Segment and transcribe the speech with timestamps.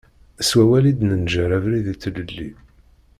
[0.47, 2.49] S wawal i d-nenjer abrid i tlelli.